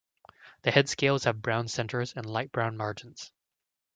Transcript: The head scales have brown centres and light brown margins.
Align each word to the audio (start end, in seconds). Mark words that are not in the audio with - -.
The 0.63 0.71
head 0.71 0.89
scales 0.89 1.25
have 1.25 1.43
brown 1.43 1.67
centres 1.67 2.13
and 2.15 2.25
light 2.25 2.51
brown 2.51 2.75
margins. 2.75 3.31